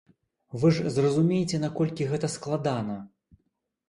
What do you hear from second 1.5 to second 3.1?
наколькі гэта складана.